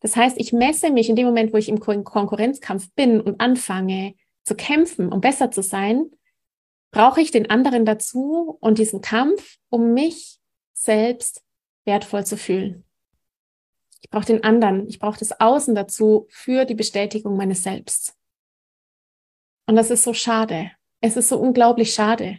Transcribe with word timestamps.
Das 0.00 0.16
heißt, 0.16 0.38
ich 0.38 0.52
messe 0.52 0.90
mich 0.90 1.08
in 1.08 1.16
dem 1.16 1.26
Moment, 1.26 1.52
wo 1.52 1.56
ich 1.56 1.68
im 1.68 1.80
Konkurrenzkampf 1.80 2.90
bin 2.94 3.20
und 3.20 3.40
anfange 3.40 4.14
zu 4.44 4.54
kämpfen, 4.54 5.12
um 5.12 5.20
besser 5.20 5.50
zu 5.50 5.62
sein, 5.62 6.10
brauche 6.90 7.20
ich 7.20 7.30
den 7.30 7.50
anderen 7.50 7.84
dazu 7.84 8.56
und 8.60 8.78
diesen 8.78 9.00
Kampf, 9.00 9.58
um 9.68 9.92
mich 9.92 10.38
selbst 10.72 11.42
wertvoll 11.84 12.24
zu 12.24 12.36
fühlen. 12.36 12.84
Ich 14.00 14.10
brauche 14.10 14.26
den 14.26 14.44
anderen, 14.44 14.86
ich 14.88 14.98
brauche 14.98 15.18
das 15.18 15.38
Außen 15.40 15.74
dazu 15.74 16.26
für 16.30 16.64
die 16.64 16.74
Bestätigung 16.74 17.36
meines 17.36 17.62
Selbst. 17.62 18.14
Und 19.66 19.76
das 19.76 19.90
ist 19.90 20.04
so 20.04 20.14
schade. 20.14 20.70
Es 21.00 21.16
ist 21.16 21.28
so 21.28 21.38
unglaublich 21.38 21.92
schade. 21.92 22.38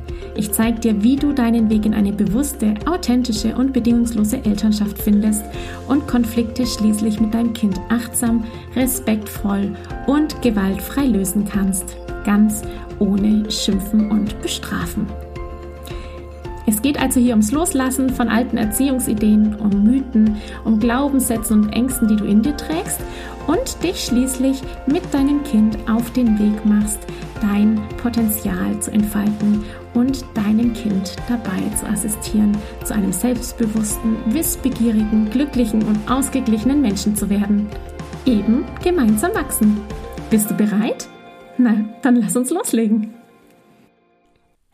Ich 0.35 0.51
zeige 0.51 0.79
dir, 0.79 1.03
wie 1.03 1.15
du 1.15 1.33
deinen 1.33 1.69
Weg 1.69 1.85
in 1.85 1.93
eine 1.93 2.13
bewusste, 2.13 2.73
authentische 2.85 3.55
und 3.55 3.73
bedingungslose 3.73 4.43
Elternschaft 4.45 4.97
findest 5.01 5.43
und 5.87 6.07
Konflikte 6.07 6.65
schließlich 6.65 7.19
mit 7.19 7.33
deinem 7.33 7.53
Kind 7.53 7.79
achtsam, 7.89 8.45
respektvoll 8.75 9.75
und 10.07 10.41
gewaltfrei 10.41 11.05
lösen 11.05 11.45
kannst. 11.45 11.97
Ganz 12.23 12.61
ohne 12.99 13.49
Schimpfen 13.49 14.09
und 14.09 14.41
Bestrafen. 14.41 15.07
Es 16.67 16.81
geht 16.81 17.01
also 17.01 17.19
hier 17.19 17.31
ums 17.31 17.51
Loslassen 17.51 18.09
von 18.09 18.29
alten 18.29 18.57
Erziehungsideen, 18.57 19.55
um 19.55 19.83
Mythen, 19.83 20.37
um 20.63 20.79
Glaubenssätzen 20.79 21.63
und 21.63 21.73
Ängsten, 21.73 22.07
die 22.07 22.15
du 22.15 22.25
in 22.25 22.41
dir 22.41 22.55
trägst 22.55 23.01
und 23.47 23.83
dich 23.83 24.05
schließlich 24.05 24.61
mit 24.87 25.13
deinem 25.13 25.43
Kind 25.43 25.77
auf 25.89 26.11
den 26.13 26.37
Weg 26.39 26.65
machst, 26.65 26.99
dein 27.41 27.81
Potenzial 27.97 28.79
zu 28.79 28.91
entfalten 28.91 29.63
und 29.93 30.23
deinem 30.33 30.73
Kind 30.73 31.15
dabei 31.27 31.61
zu 31.75 31.87
assistieren, 31.87 32.57
zu 32.83 32.93
einem 32.93 33.11
selbstbewussten, 33.11 34.17
wissbegierigen, 34.27 35.29
glücklichen 35.29 35.83
und 35.83 35.99
ausgeglichenen 36.09 36.81
Menschen 36.81 37.15
zu 37.15 37.29
werden. 37.29 37.67
Eben 38.25 38.65
gemeinsam 38.83 39.33
wachsen. 39.33 39.81
Bist 40.29 40.49
du 40.49 40.53
bereit? 40.55 41.07
Na, 41.57 41.75
dann 42.01 42.15
lass 42.15 42.35
uns 42.35 42.49
loslegen. 42.51 43.20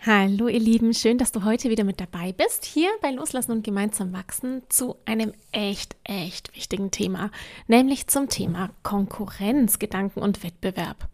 Hallo 0.07 0.47
ihr 0.47 0.61
Lieben, 0.61 0.93
schön, 0.93 1.17
dass 1.17 1.33
du 1.33 1.43
heute 1.43 1.69
wieder 1.69 1.83
mit 1.83 1.99
dabei 1.99 2.31
bist, 2.31 2.63
hier 2.63 2.87
bei 3.01 3.11
Loslassen 3.11 3.51
und 3.51 3.65
gemeinsam 3.65 4.13
wachsen 4.13 4.61
zu 4.69 4.95
einem 5.03 5.33
echt, 5.51 5.97
echt 6.05 6.55
wichtigen 6.55 6.91
Thema, 6.91 7.29
nämlich 7.67 8.07
zum 8.07 8.29
Thema 8.29 8.69
Konkurrenz, 8.83 9.79
Gedanken 9.79 10.21
und 10.21 10.45
Wettbewerb. 10.45 11.09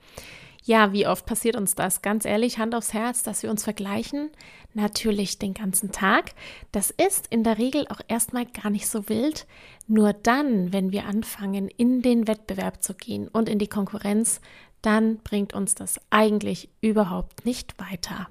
Ja, 0.64 0.94
wie 0.94 1.08
oft 1.08 1.26
passiert 1.26 1.56
uns 1.56 1.74
das? 1.74 2.04
Ganz 2.04 2.24
ehrlich, 2.24 2.60
Hand 2.60 2.76
aufs 2.76 2.94
Herz, 2.94 3.24
dass 3.24 3.42
wir 3.42 3.50
uns 3.50 3.64
vergleichen. 3.64 4.30
Natürlich 4.76 5.40
den 5.40 5.56
ganzen 5.56 5.92
Tag. 5.92 6.34
Das 6.72 6.92
ist 6.92 7.26
in 7.32 7.44
der 7.44 7.58
Regel 7.58 7.88
auch 7.88 8.02
erstmal 8.08 8.46
gar 8.46 8.70
nicht 8.70 8.88
so 8.88 9.10
wild. 9.10 9.48
Nur 9.88 10.14
dann, 10.14 10.72
wenn 10.72 10.92
wir 10.92 11.08
anfangen, 11.08 11.68
in 11.68 12.04
den 12.04 12.28
Wettbewerb 12.28 12.84
zu 12.84 12.94
gehen 12.94 13.28
und 13.28 13.50
in 13.50 13.58
die 13.58 13.68
Konkurrenz, 13.68 14.40
dann 14.84 15.18
bringt 15.18 15.54
uns 15.54 15.74
das 15.74 16.00
eigentlich 16.12 16.70
überhaupt 16.82 17.44
nicht 17.44 17.80
weiter 17.80 18.28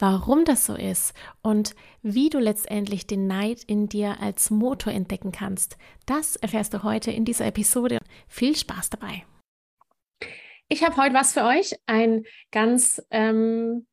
warum 0.00 0.44
das 0.44 0.66
so 0.66 0.74
ist 0.74 1.14
und 1.42 1.76
wie 2.02 2.30
du 2.30 2.38
letztendlich 2.38 3.06
den 3.06 3.26
Neid 3.26 3.62
in 3.64 3.88
dir 3.88 4.20
als 4.20 4.50
Motor 4.50 4.92
entdecken 4.92 5.30
kannst, 5.30 5.76
das 6.06 6.36
erfährst 6.36 6.74
du 6.74 6.82
heute 6.82 7.10
in 7.10 7.24
dieser 7.24 7.46
Episode. 7.46 7.98
Viel 8.26 8.56
Spaß 8.56 8.90
dabei. 8.90 9.24
Ich 10.68 10.84
habe 10.84 10.96
heute 10.96 11.14
was 11.14 11.32
für 11.32 11.44
euch, 11.44 11.74
ein 11.86 12.24
ganz 12.50 13.02
ähm, 13.10 13.86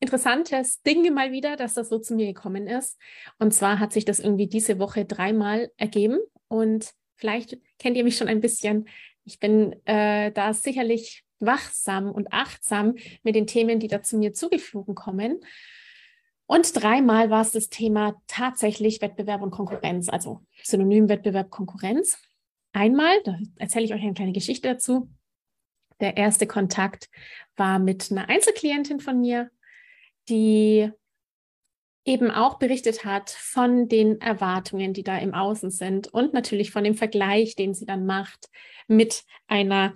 interessantes 0.00 0.82
Ding 0.82 1.12
mal 1.14 1.32
wieder, 1.32 1.56
dass 1.56 1.74
das 1.74 1.88
so 1.88 1.98
zu 1.98 2.14
mir 2.14 2.26
gekommen 2.26 2.66
ist. 2.66 2.98
Und 3.38 3.54
zwar 3.54 3.78
hat 3.78 3.92
sich 3.92 4.04
das 4.04 4.20
irgendwie 4.20 4.48
diese 4.48 4.78
Woche 4.78 5.04
dreimal 5.04 5.70
ergeben 5.76 6.18
und 6.48 6.92
vielleicht 7.16 7.58
kennt 7.78 7.96
ihr 7.96 8.04
mich 8.04 8.16
schon 8.16 8.28
ein 8.28 8.40
bisschen. 8.40 8.88
Ich 9.24 9.38
bin 9.38 9.74
äh, 9.86 10.30
da 10.32 10.52
sicherlich 10.52 11.23
wachsam 11.46 12.10
und 12.10 12.32
achtsam 12.32 12.94
mit 13.22 13.34
den 13.34 13.46
Themen, 13.46 13.80
die 13.80 13.88
da 13.88 14.02
zu 14.02 14.16
mir 14.16 14.32
zugeflogen 14.32 14.94
kommen. 14.94 15.40
Und 16.46 16.80
dreimal 16.80 17.30
war 17.30 17.40
es 17.40 17.52
das 17.52 17.70
Thema 17.70 18.20
tatsächlich 18.26 19.00
Wettbewerb 19.00 19.42
und 19.42 19.50
Konkurrenz, 19.50 20.08
also 20.08 20.42
Synonym 20.62 21.08
Wettbewerb, 21.08 21.50
Konkurrenz. 21.50 22.18
Einmal, 22.72 23.22
da 23.24 23.38
erzähle 23.56 23.84
ich 23.84 23.94
euch 23.94 24.02
eine 24.02 24.14
kleine 24.14 24.32
Geschichte 24.32 24.68
dazu. 24.68 25.08
Der 26.00 26.16
erste 26.16 26.46
Kontakt 26.46 27.08
war 27.56 27.78
mit 27.78 28.10
einer 28.10 28.28
Einzelklientin 28.28 29.00
von 29.00 29.20
mir, 29.20 29.50
die 30.28 30.90
eben 32.04 32.30
auch 32.30 32.58
berichtet 32.58 33.04
hat 33.04 33.30
von 33.30 33.88
den 33.88 34.20
Erwartungen, 34.20 34.92
die 34.92 35.02
da 35.02 35.16
im 35.18 35.34
Außen 35.34 35.70
sind 35.70 36.08
und 36.08 36.34
natürlich 36.34 36.70
von 36.70 36.84
dem 36.84 36.94
Vergleich, 36.94 37.56
den 37.56 37.74
sie 37.74 37.86
dann 37.86 38.04
macht 38.04 38.50
mit 38.86 39.24
einer 39.46 39.94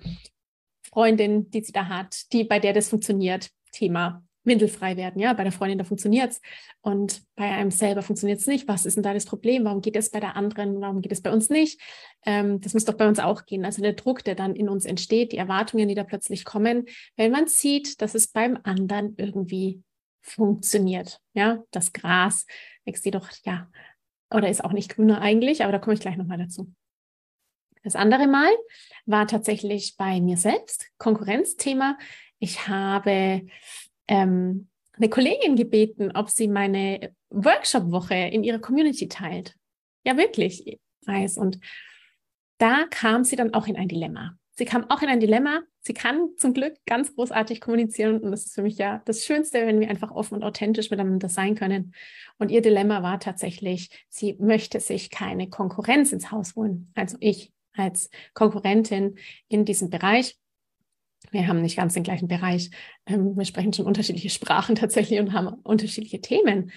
Freundin, 0.88 1.50
die 1.50 1.62
sie 1.62 1.72
da 1.72 1.88
hat, 1.88 2.32
die, 2.32 2.44
bei 2.44 2.58
der 2.58 2.72
das 2.72 2.88
funktioniert. 2.88 3.50
Thema 3.72 4.22
windelfrei 4.48 4.96
werden. 4.96 5.20
Ja, 5.20 5.32
bei 5.34 5.44
der 5.44 5.52
Freundin, 5.52 5.78
da 5.78 5.84
funktioniert 5.84 6.32
es. 6.32 6.40
Und 6.80 7.22
bei 7.36 7.44
einem 7.44 7.70
selber 7.70 8.02
funktioniert 8.02 8.40
es 8.40 8.46
nicht. 8.46 8.66
Was 8.66 8.86
ist 8.86 8.96
denn 8.96 9.04
da 9.04 9.14
das 9.14 9.26
Problem? 9.26 9.64
Warum 9.64 9.80
geht 9.80 9.94
es 9.94 10.10
bei 10.10 10.18
der 10.18 10.34
anderen? 10.34 10.80
Warum 10.80 11.00
geht 11.00 11.12
es 11.12 11.22
bei 11.22 11.30
uns 11.32 11.50
nicht? 11.50 11.80
Ähm, 12.24 12.60
das 12.60 12.74
muss 12.74 12.84
doch 12.84 12.94
bei 12.94 13.06
uns 13.06 13.20
auch 13.20 13.46
gehen. 13.46 13.64
Also 13.64 13.82
der 13.82 13.92
Druck, 13.92 14.24
der 14.24 14.34
dann 14.34 14.56
in 14.56 14.68
uns 14.68 14.84
entsteht, 14.84 15.32
die 15.32 15.36
Erwartungen, 15.36 15.86
die 15.86 15.94
da 15.94 16.02
plötzlich 16.02 16.44
kommen, 16.44 16.86
wenn 17.16 17.30
man 17.30 17.46
sieht, 17.46 18.02
dass 18.02 18.14
es 18.14 18.28
beim 18.28 18.58
anderen 18.64 19.14
irgendwie 19.16 19.82
funktioniert. 20.22 21.20
Ja, 21.34 21.62
das 21.70 21.92
Gras 21.92 22.46
wächst 22.84 23.04
jedoch, 23.04 23.28
ja, 23.44 23.70
oder 24.30 24.48
ist 24.48 24.64
auch 24.64 24.72
nicht 24.72 24.94
grüner 24.94 25.20
eigentlich, 25.20 25.62
aber 25.62 25.72
da 25.72 25.78
komme 25.78 25.94
ich 25.94 26.00
gleich 26.00 26.16
nochmal 26.16 26.38
dazu. 26.38 26.72
Das 27.82 27.96
andere 27.96 28.26
Mal 28.26 28.50
war 29.06 29.26
tatsächlich 29.26 29.96
bei 29.96 30.20
mir 30.20 30.36
selbst, 30.36 30.90
Konkurrenzthema. 30.98 31.96
Ich 32.38 32.68
habe 32.68 33.46
ähm, 34.06 34.68
eine 34.96 35.08
Kollegin 35.08 35.56
gebeten, 35.56 36.12
ob 36.14 36.30
sie 36.30 36.48
meine 36.48 37.14
Workshop-Woche 37.30 38.14
in 38.14 38.44
ihrer 38.44 38.58
Community 38.58 39.08
teilt. 39.08 39.54
Ja, 40.04 40.16
wirklich. 40.16 40.78
Weiß. 41.06 41.38
Und 41.38 41.58
da 42.58 42.84
kam 42.90 43.24
sie 43.24 43.36
dann 43.36 43.54
auch 43.54 43.66
in 43.66 43.76
ein 43.76 43.88
Dilemma. 43.88 44.36
Sie 44.56 44.64
kam 44.64 44.90
auch 44.90 45.02
in 45.02 45.08
ein 45.08 45.20
Dilemma. 45.20 45.60
Sie 45.80 45.94
kann 45.94 46.30
zum 46.36 46.52
Glück 46.52 46.74
ganz 46.84 47.14
großartig 47.14 47.60
kommunizieren. 47.60 48.20
Und 48.20 48.32
das 48.32 48.46
ist 48.46 48.54
für 48.56 48.62
mich 48.62 48.76
ja 48.76 49.00
das 49.04 49.24
Schönste, 49.24 49.64
wenn 49.66 49.78
wir 49.78 49.88
einfach 49.88 50.10
offen 50.10 50.34
und 50.34 50.42
authentisch 50.42 50.90
miteinander 50.90 51.28
sein 51.28 51.54
können. 51.54 51.94
Und 52.38 52.50
ihr 52.50 52.60
Dilemma 52.60 53.02
war 53.04 53.20
tatsächlich, 53.20 53.88
sie 54.08 54.36
möchte 54.40 54.80
sich 54.80 55.10
keine 55.10 55.48
Konkurrenz 55.48 56.12
ins 56.12 56.32
Haus 56.32 56.56
holen. 56.56 56.90
Also 56.96 57.16
ich 57.20 57.52
als 57.78 58.10
Konkurrentin 58.34 59.16
in 59.48 59.64
diesem 59.64 59.90
Bereich. 59.90 60.36
Wir 61.30 61.46
haben 61.46 61.62
nicht 61.62 61.76
ganz 61.76 61.94
den 61.94 62.02
gleichen 62.02 62.28
Bereich. 62.28 62.70
Ähm, 63.06 63.36
wir 63.36 63.44
sprechen 63.44 63.72
schon 63.72 63.86
unterschiedliche 63.86 64.30
Sprachen 64.30 64.76
tatsächlich 64.76 65.20
und 65.20 65.32
haben 65.32 65.48
unterschiedliche 65.48 66.20
Themen. 66.20 66.70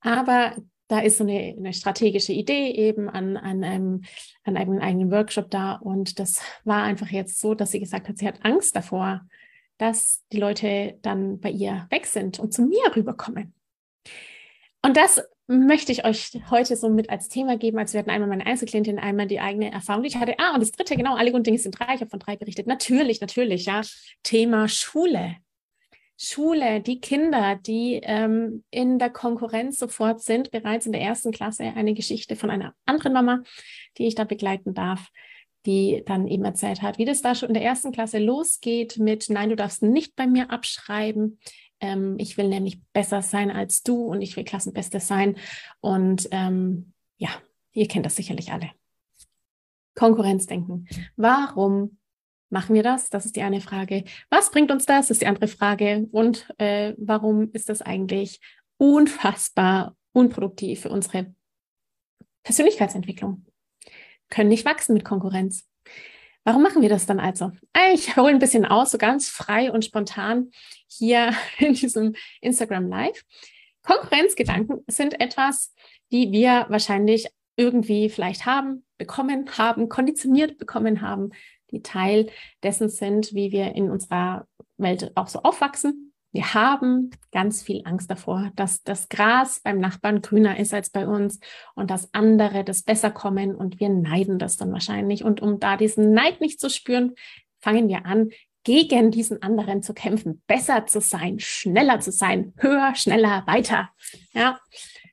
Aber 0.00 0.54
da 0.88 1.00
ist 1.00 1.18
so 1.18 1.24
eine, 1.24 1.54
eine 1.56 1.72
strategische 1.72 2.32
Idee 2.32 2.70
eben 2.70 3.08
an, 3.08 3.36
an, 3.36 3.64
einem, 3.64 4.02
an 4.44 4.56
einem 4.56 4.78
eigenen 4.78 5.10
Workshop 5.10 5.50
da. 5.50 5.74
Und 5.74 6.18
das 6.18 6.42
war 6.64 6.82
einfach 6.82 7.08
jetzt 7.08 7.40
so, 7.40 7.54
dass 7.54 7.72
sie 7.72 7.80
gesagt 7.80 8.08
hat, 8.08 8.18
sie 8.18 8.28
hat 8.28 8.44
Angst 8.44 8.76
davor, 8.76 9.26
dass 9.78 10.24
die 10.32 10.38
Leute 10.38 10.98
dann 11.02 11.40
bei 11.40 11.50
ihr 11.50 11.86
weg 11.90 12.06
sind 12.06 12.38
und 12.38 12.52
zu 12.52 12.62
mir 12.62 12.94
rüberkommen. 12.94 13.54
Und 14.82 14.96
das 14.96 15.20
möchte 15.48 15.92
ich 15.92 16.04
euch 16.04 16.30
heute 16.50 16.76
so 16.76 16.88
mit 16.88 17.10
als 17.10 17.28
Thema 17.28 17.56
geben. 17.56 17.78
Also 17.78 17.94
wir 17.94 18.00
hatten 18.00 18.10
einmal 18.10 18.28
meine 18.28 18.46
Einzelklientin, 18.46 18.98
einmal 18.98 19.26
die 19.26 19.40
eigene 19.40 19.70
Erfahrung, 19.70 20.02
die 20.02 20.08
ich 20.08 20.16
hatte. 20.16 20.34
Ah, 20.38 20.54
und 20.54 20.60
das 20.60 20.72
dritte, 20.72 20.96
genau, 20.96 21.14
alle 21.16 21.30
guten 21.30 21.44
Dinge 21.44 21.58
sind 21.58 21.78
drei. 21.78 21.94
Ich 21.94 22.00
habe 22.00 22.10
von 22.10 22.18
drei 22.18 22.36
berichtet. 22.36 22.66
Natürlich, 22.66 23.20
natürlich, 23.20 23.66
ja. 23.66 23.82
Thema 24.22 24.68
Schule. 24.68 25.36
Schule, 26.18 26.80
die 26.80 27.00
Kinder, 27.00 27.56
die 27.56 28.00
ähm, 28.02 28.64
in 28.70 28.98
der 28.98 29.10
Konkurrenz 29.10 29.78
sofort 29.78 30.22
sind, 30.22 30.50
bereits 30.50 30.86
in 30.86 30.92
der 30.92 31.02
ersten 31.02 31.30
Klasse 31.30 31.64
eine 31.64 31.92
Geschichte 31.92 32.36
von 32.36 32.50
einer 32.50 32.74
anderen 32.86 33.12
Mama, 33.12 33.42
die 33.98 34.06
ich 34.06 34.14
da 34.14 34.24
begleiten 34.24 34.72
darf, 34.72 35.10
die 35.66 36.02
dann 36.06 36.26
eben 36.26 36.44
erzählt 36.44 36.80
hat, 36.80 36.96
wie 36.96 37.04
das 37.04 37.20
da 37.20 37.34
schon 37.34 37.48
in 37.48 37.54
der 37.54 37.64
ersten 37.64 37.92
Klasse 37.92 38.18
losgeht 38.18 38.98
mit, 38.98 39.28
nein, 39.28 39.50
du 39.50 39.56
darfst 39.56 39.82
nicht 39.82 40.16
bei 40.16 40.26
mir 40.26 40.50
abschreiben, 40.50 41.38
ähm, 41.80 42.16
ich 42.18 42.36
will 42.36 42.48
nämlich 42.48 42.80
besser 42.92 43.22
sein 43.22 43.50
als 43.50 43.82
du 43.82 44.04
und 44.06 44.22
ich 44.22 44.36
will 44.36 44.44
Klassenbeste 44.44 45.00
sein. 45.00 45.36
Und 45.80 46.28
ähm, 46.30 46.92
ja, 47.16 47.30
Ihr 47.76 47.88
kennt 47.88 48.06
das 48.06 48.16
sicherlich 48.16 48.52
alle. 48.52 48.70
Konkurrenzdenken. 49.94 50.88
Warum 51.16 51.98
machen 52.48 52.74
wir 52.74 52.82
das? 52.82 53.10
Das 53.10 53.26
ist 53.26 53.36
die 53.36 53.42
eine 53.42 53.60
Frage. 53.60 54.04
Was 54.30 54.50
bringt 54.50 54.70
uns 54.70 54.86
das? 54.86 55.08
Das 55.08 55.10
ist 55.10 55.20
die 55.20 55.26
andere 55.26 55.46
Frage. 55.46 56.08
Und 56.10 56.48
äh, 56.56 56.94
warum 56.96 57.52
ist 57.52 57.68
das 57.68 57.82
eigentlich 57.82 58.40
unfassbar 58.78 59.94
unproduktiv 60.12 60.80
für 60.80 60.88
unsere 60.88 61.34
Persönlichkeitsentwicklung? 62.44 63.44
Können 64.30 64.48
nicht 64.48 64.64
wachsen 64.64 64.94
mit 64.94 65.04
Konkurrenz. 65.04 65.68
Warum 66.44 66.62
machen 66.62 66.80
wir 66.80 66.88
das 66.88 67.04
dann 67.04 67.20
also? 67.20 67.52
Ich 67.92 68.16
hole 68.16 68.30
ein 68.30 68.38
bisschen 68.38 68.64
aus, 68.64 68.92
so 68.92 68.98
ganz 68.98 69.28
frei 69.28 69.70
und 69.70 69.84
spontan 69.84 70.50
hier 70.98 71.32
in 71.58 71.74
diesem 71.74 72.14
Instagram 72.40 72.88
Live. 72.88 73.24
Konkurrenzgedanken 73.82 74.82
sind 74.88 75.20
etwas, 75.20 75.72
die 76.10 76.32
wir 76.32 76.66
wahrscheinlich 76.68 77.28
irgendwie 77.56 78.08
vielleicht 78.08 78.46
haben, 78.46 78.84
bekommen 78.98 79.46
haben, 79.56 79.88
konditioniert 79.88 80.58
bekommen 80.58 81.00
haben, 81.00 81.30
die 81.70 81.82
Teil 81.82 82.30
dessen 82.62 82.88
sind, 82.88 83.34
wie 83.34 83.52
wir 83.52 83.74
in 83.74 83.90
unserer 83.90 84.46
Welt 84.76 85.12
auch 85.14 85.28
so 85.28 85.40
aufwachsen. 85.40 86.12
Wir 86.32 86.52
haben 86.52 87.10
ganz 87.32 87.62
viel 87.62 87.80
Angst 87.84 88.10
davor, 88.10 88.50
dass 88.56 88.82
das 88.82 89.08
Gras 89.08 89.60
beim 89.60 89.78
Nachbarn 89.78 90.20
grüner 90.20 90.58
ist 90.58 90.74
als 90.74 90.90
bei 90.90 91.06
uns 91.06 91.40
und 91.74 91.90
dass 91.90 92.12
andere 92.12 92.62
das 92.62 92.82
besser 92.82 93.10
kommen 93.10 93.54
und 93.54 93.80
wir 93.80 93.88
neiden 93.88 94.38
das 94.38 94.58
dann 94.58 94.70
wahrscheinlich. 94.72 95.24
Und 95.24 95.40
um 95.40 95.60
da 95.60 95.78
diesen 95.78 96.12
Neid 96.12 96.42
nicht 96.42 96.60
zu 96.60 96.68
spüren, 96.68 97.14
fangen 97.60 97.88
wir 97.88 98.04
an, 98.04 98.30
gegen 98.66 99.12
diesen 99.12 99.42
anderen 99.44 99.80
zu 99.84 99.94
kämpfen, 99.94 100.42
besser 100.48 100.86
zu 100.86 101.00
sein, 101.00 101.38
schneller 101.38 102.00
zu 102.00 102.10
sein, 102.10 102.52
höher, 102.56 102.96
schneller, 102.96 103.44
weiter. 103.46 103.90
Ja, 104.32 104.58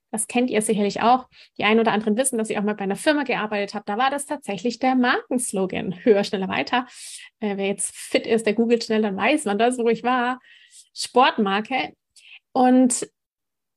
das 0.09 0.25
kennt 0.25 0.49
ihr 0.49 0.63
sicherlich 0.63 1.03
auch. 1.03 1.29
Die 1.59 1.63
einen 1.63 1.79
oder 1.79 1.91
anderen 1.91 2.17
wissen, 2.17 2.39
dass 2.39 2.49
ich 2.49 2.57
auch 2.57 2.63
mal 2.63 2.73
bei 2.73 2.85
einer 2.85 2.95
Firma 2.95 3.21
gearbeitet 3.21 3.75
habe. 3.75 3.85
Da 3.85 3.99
war 3.99 4.09
das 4.09 4.25
tatsächlich 4.25 4.79
der 4.79 4.95
Markenslogan. 4.95 6.03
Höher, 6.03 6.23
schneller, 6.23 6.47
weiter. 6.47 6.87
Äh, 7.41 7.57
wer 7.57 7.67
jetzt 7.67 7.95
fit 7.95 8.25
ist, 8.25 8.47
der 8.47 8.55
googelt 8.55 8.85
schnell, 8.85 9.03
dann 9.03 9.15
weiß 9.15 9.45
man 9.45 9.59
das, 9.59 9.77
wo 9.77 9.87
ich 9.87 10.01
war. 10.01 10.39
Sportmarke. 10.95 11.93
Und 12.53 13.07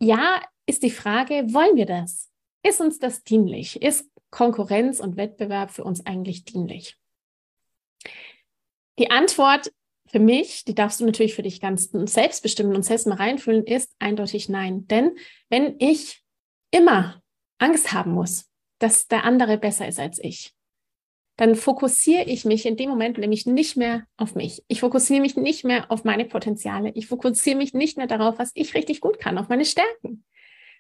ja, 0.01 0.41
ist 0.65 0.83
die 0.85 0.91
Frage, 0.91 1.53
wollen 1.53 1.77
wir 1.77 1.87
das? 1.87 2.31
Ist 2.63 2.81
uns 2.81 2.99
das 2.99 3.25
dienlich? 3.25 3.83
Ist 3.83 4.11
Konkurrenz 4.31 5.01
und 5.01 5.19
Wettbewerb 5.19 5.71
für 5.71 5.85
uns 5.85 6.07
eigentlich 6.07 6.47
dienlich? 6.47 6.97
Die 8.99 9.11
Antwort 9.11 9.73
für 10.09 10.21
mich, 10.21 10.65
die 10.65 10.75
darfst 10.75 11.01
du 11.01 11.05
natürlich 11.05 11.35
für 11.35 11.43
dich 11.43 11.61
ganz 11.61 11.91
selbst 11.93 12.43
bestimmen 12.43 12.75
und 12.75 12.85
selbst 12.85 13.07
mal 13.07 13.17
reinfühlen, 13.17 13.65
ist 13.65 13.95
eindeutig 13.99 14.49
nein. 14.49 14.87
Denn 14.87 15.17
wenn 15.49 15.77
ich 15.79 16.23
immer 16.71 17.21
Angst 17.59 17.93
haben 17.93 18.13
muss, 18.13 18.49
dass 18.79 19.09
der 19.09 19.25
andere 19.25 19.59
besser 19.59 19.89
ist 19.89 19.99
als 19.99 20.19
ich, 20.23 20.53
dann 21.37 21.55
fokussiere 21.55 22.25
ich 22.25 22.45
mich 22.45 22.65
in 22.65 22.77
dem 22.77 22.89
Moment 22.89 23.19
nämlich 23.19 23.45
nicht 23.45 23.77
mehr 23.77 24.07
auf 24.17 24.35
mich. 24.35 24.65
Ich 24.69 24.81
fokussiere 24.81 25.21
mich 25.21 25.37
nicht 25.37 25.65
mehr 25.65 25.91
auf 25.91 26.05
meine 26.05 26.25
Potenziale. 26.25 26.93
Ich 26.95 27.09
fokussiere 27.09 27.57
mich 27.57 27.75
nicht 27.75 27.99
mehr 27.99 28.07
darauf, 28.07 28.39
was 28.39 28.53
ich 28.55 28.75
richtig 28.75 29.01
gut 29.01 29.19
kann, 29.19 29.37
auf 29.37 29.49
meine 29.49 29.67
Stärken, 29.67 30.25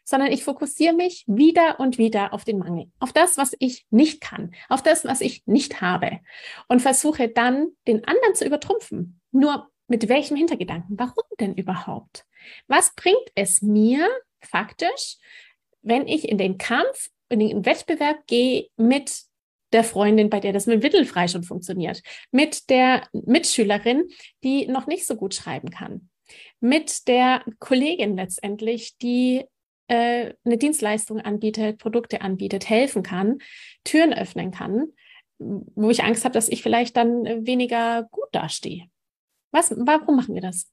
sondern 0.06 0.31
ich 0.31 0.44
fokussiere 0.44 0.94
mich 0.94 1.25
wieder 1.26 1.81
und 1.81 1.99
wieder 1.99 2.32
auf 2.32 2.44
den 2.44 2.58
Mangel, 2.58 2.91
auf 3.00 3.12
das, 3.12 3.37
was 3.37 3.55
ich 3.58 3.87
nicht 3.91 4.20
kann, 4.20 4.55
auf 4.69 4.82
das, 4.82 5.05
was 5.05 5.20
ich 5.20 5.43
nicht 5.47 5.81
habe 5.81 6.20
und 6.69 6.81
versuche 6.81 7.29
dann, 7.29 7.69
den 7.88 8.05
anderen 8.06 8.35
zu 8.35 8.47
übertrumpfen. 8.47 9.20
Nur 9.32 9.69
mit 9.88 10.08
welchem 10.08 10.37
Hintergedanken? 10.37 10.99
Warum 10.99 11.25
denn 11.41 11.55
überhaupt? 11.55 12.25
Was 12.69 12.94
bringt 12.94 13.17
es 13.35 13.62
mir 13.62 14.08
faktisch, 14.41 15.17
wenn 15.82 16.06
ich 16.06 16.29
in 16.29 16.38
den 16.38 16.56
Kampf, 16.56 17.11
in 17.29 17.41
den 17.41 17.67
Wettbewerb 17.67 18.26
gehe 18.29 18.69
mit 18.76 19.23
der 19.73 19.82
Freundin, 19.82 20.31
bei 20.31 20.38
der 20.38 20.52
das 20.52 20.67
mit 20.67 20.82
Mittelfrei 20.82 21.26
schon 21.26 21.43
funktioniert, 21.43 22.02
mit 22.31 22.70
der 22.70 23.09
Mitschülerin, 23.12 24.05
die 24.44 24.69
noch 24.69 24.87
nicht 24.87 25.05
so 25.05 25.17
gut 25.17 25.35
schreiben 25.35 25.70
kann, 25.70 26.09
mit 26.61 27.09
der 27.09 27.44
Kollegin 27.59 28.17
letztendlich, 28.17 28.97
die 28.99 29.44
äh, 29.88 30.35
eine 30.44 30.59
Dienstleistung 30.59 31.21
anbietet, 31.21 31.79
Produkte 31.79 32.21
anbietet, 32.21 32.69
helfen 32.69 33.03
kann, 33.03 33.38
Türen 33.85 34.12
öffnen 34.12 34.50
kann, 34.50 34.88
wo 35.38 35.91
ich 35.91 36.03
Angst 36.03 36.25
habe, 36.25 36.35
dass 36.35 36.49
ich 36.49 36.62
vielleicht 36.62 36.97
dann 36.97 37.47
weniger 37.47 38.09
gut 38.11 38.29
dastehe. 38.33 38.87
Was, 39.53 39.75
warum 39.77 40.17
machen 40.17 40.35
wir 40.35 40.43
das? 40.43 40.71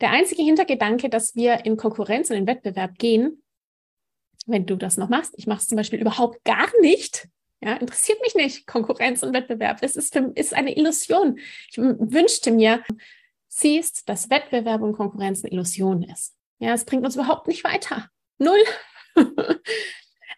Der 0.00 0.10
einzige 0.10 0.42
Hintergedanke, 0.42 1.08
dass 1.08 1.34
wir 1.34 1.64
in 1.64 1.76
Konkurrenz 1.76 2.30
und 2.30 2.36
in 2.36 2.46
Wettbewerb 2.46 2.98
gehen, 2.98 3.42
wenn 4.46 4.66
du 4.66 4.76
das 4.76 4.96
noch 4.96 5.08
machst. 5.08 5.34
Ich 5.36 5.46
mache 5.46 5.58
es 5.58 5.68
zum 5.68 5.76
Beispiel 5.76 6.00
überhaupt 6.00 6.44
gar 6.44 6.68
nicht. 6.80 7.28
Ja, 7.60 7.74
interessiert 7.74 8.20
mich 8.22 8.34
nicht, 8.36 8.66
Konkurrenz 8.66 9.22
und 9.22 9.34
Wettbewerb. 9.34 9.80
Das 9.80 9.96
ist, 9.96 10.12
für, 10.12 10.30
ist 10.36 10.54
eine 10.54 10.76
Illusion. 10.76 11.38
Ich 11.70 11.76
wünschte 11.76 12.52
mir, 12.52 12.84
siehst, 13.48 14.08
dass 14.08 14.30
Wettbewerb 14.30 14.82
und 14.82 14.92
Konkurrenz 14.92 15.42
eine 15.42 15.52
Illusion 15.52 16.02
ist. 16.02 16.36
Ja, 16.60 16.74
es 16.74 16.84
bringt 16.84 17.04
uns 17.04 17.16
überhaupt 17.16 17.48
nicht 17.48 17.64
weiter. 17.64 18.08
Null. 18.38 18.62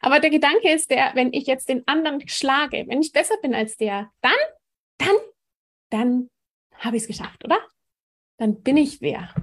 Aber 0.00 0.20
der 0.20 0.30
Gedanke 0.30 0.70
ist 0.72 0.90
der, 0.90 1.12
wenn 1.14 1.32
ich 1.32 1.46
jetzt 1.46 1.68
den 1.68 1.86
anderen 1.86 2.26
schlage, 2.28 2.86
wenn 2.88 3.02
ich 3.02 3.12
besser 3.12 3.36
bin 3.42 3.54
als 3.54 3.76
der, 3.76 4.10
dann, 4.22 4.32
dann, 4.98 5.16
dann 5.90 6.30
habe 6.74 6.96
ich 6.96 7.02
es 7.02 7.08
geschafft, 7.08 7.44
oder? 7.44 7.58
Dann 8.38 8.62
bin 8.62 8.76
ich 8.78 9.00
wer. 9.02 9.34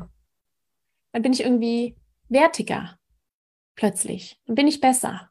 Dann 1.12 1.21
bin 1.21 1.33
ich 1.33 1.42
irgendwie 1.42 1.95
wertiger 2.30 2.98
plötzlich. 3.75 4.39
Dann 4.45 4.56
bin 4.56 4.68
ich 4.68 4.81
besser. 4.81 5.30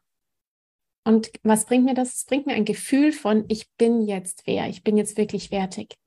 Und 1.03 1.31
was 1.43 1.65
bringt 1.65 1.85
mir 1.85 1.93
das? 1.93 2.15
Es 2.15 2.25
bringt 2.25 2.47
mir 2.47 2.53
ein 2.53 2.65
Gefühl 2.65 3.11
von, 3.11 3.45
ich 3.47 3.69
bin 3.77 4.01
jetzt 4.01 4.43
wer, 4.45 4.67
ich 4.67 4.83
bin 4.83 4.97
jetzt 4.97 5.17
wirklich 5.17 5.51
wertig. 5.51 5.97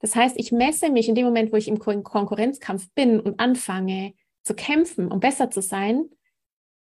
Das 0.00 0.14
heißt, 0.14 0.38
ich 0.38 0.52
messe 0.52 0.90
mich 0.90 1.08
in 1.08 1.14
dem 1.14 1.24
Moment, 1.24 1.52
wo 1.52 1.56
ich 1.56 1.68
im 1.68 1.78
Konkurrenzkampf 1.78 2.90
bin 2.94 3.20
und 3.20 3.40
anfange 3.40 4.14
zu 4.42 4.54
kämpfen, 4.54 5.10
um 5.10 5.20
besser 5.20 5.50
zu 5.50 5.62
sein, 5.62 6.10